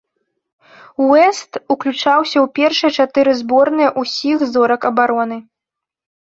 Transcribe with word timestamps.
Уэст 1.07 1.51
уключаўся 1.73 2.37
ў 2.43 2.45
першыя 2.61 2.91
чатыры 3.03 3.31
зборныя 3.43 3.89
ўсіх 4.05 4.37
зорак 4.55 4.81
абароны. 4.91 5.37